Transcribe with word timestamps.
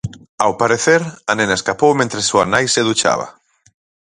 Ao 0.43 0.51
parecer, 0.61 1.01
a 1.31 1.33
nena 1.39 1.57
escapou 1.59 1.91
mentres 1.99 2.27
súa 2.29 2.45
nai 2.53 2.65
se 2.73 2.81
duchaba. 2.89 3.27